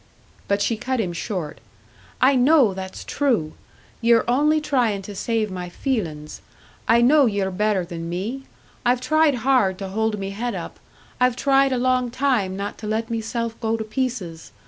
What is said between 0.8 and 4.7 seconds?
him short. "I know that's true! Ye're only